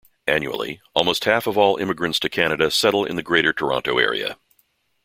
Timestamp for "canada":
2.27-2.71